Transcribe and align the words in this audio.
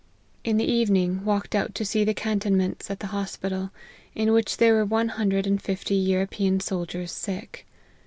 In 0.43 0.57
the 0.57 0.65
evening, 0.65 1.23
walked 1.23 1.53
out 1.53 1.75
to 1.75 1.85
see 1.85 2.03
the 2.03 2.15
cantonments 2.15 2.89
at 2.89 3.01
the 3.01 3.05
hospital, 3.13 3.69
in 4.15 4.31
which 4.31 4.57
there 4.57 4.73
were 4.73 4.83
one 4.83 5.09
hundred 5.09 5.45
and 5.45 5.61
fifty 5.61 5.93
European 5.93 6.59
soldiers 6.59 7.11
sick. 7.11 7.67